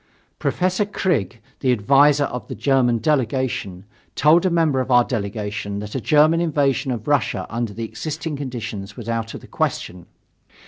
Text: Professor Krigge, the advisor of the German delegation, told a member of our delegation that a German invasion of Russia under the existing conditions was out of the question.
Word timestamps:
Professor 0.39 0.83
Krigge, 0.83 1.37
the 1.59 1.71
advisor 1.71 2.23
of 2.23 2.47
the 2.47 2.55
German 2.55 2.97
delegation, 2.97 3.85
told 4.15 4.47
a 4.47 4.49
member 4.49 4.79
of 4.79 4.89
our 4.89 5.03
delegation 5.03 5.77
that 5.77 5.93
a 5.93 6.01
German 6.01 6.41
invasion 6.41 6.89
of 6.89 7.07
Russia 7.07 7.45
under 7.51 7.71
the 7.71 7.85
existing 7.85 8.35
conditions 8.35 8.97
was 8.97 9.07
out 9.07 9.35
of 9.35 9.41
the 9.41 9.47
question. 9.47 10.07